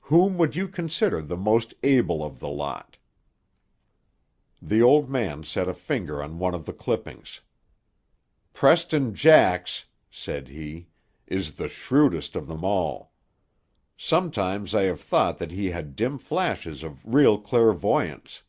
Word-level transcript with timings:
"Whom 0.00 0.38
would 0.38 0.56
you 0.56 0.68
consider 0.68 1.20
the 1.20 1.36
most 1.36 1.74
able 1.82 2.24
of 2.24 2.40
the 2.40 2.48
lot?" 2.48 2.96
The 4.62 4.80
old 4.80 5.10
man 5.10 5.44
set 5.44 5.68
a 5.68 5.74
finger 5.74 6.22
on 6.22 6.38
one 6.38 6.54
of 6.54 6.64
the 6.64 6.72
clippings. 6.72 7.42
"Preston 8.54 9.14
Jax," 9.14 9.84
said 10.10 10.48
he, 10.48 10.88
"is 11.26 11.56
the 11.56 11.68
shrewdest 11.68 12.36
of 12.36 12.46
them 12.48 12.64
all. 12.64 13.12
Sometimes 13.98 14.74
I 14.74 14.84
have 14.84 15.02
thought 15.02 15.36
that 15.36 15.50
he 15.52 15.72
had 15.72 15.94
dim 15.94 16.16
flashes 16.16 16.82
of 16.82 17.04
real 17.06 17.38
clairvoyance. 17.38 18.44